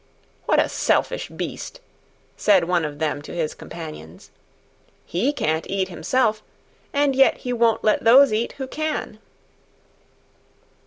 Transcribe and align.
"What 0.45 0.57
a 0.59 0.67
selfish 0.67 1.29
beast," 1.29 1.79
said 2.35 2.63
one 2.63 2.85
of 2.85 2.97
them 2.97 3.21
to 3.21 3.35
his 3.35 3.53
companions; 3.53 4.31
"he 5.05 5.31
can't 5.31 5.67
eat 5.69 5.89
himself 5.89 6.41
and 6.91 7.15
yet 7.15 7.37
he 7.37 7.53
won't 7.53 7.83
let 7.83 8.03
those 8.03 8.33
eat 8.33 8.53
who 8.53 8.65
can." 8.65 9.19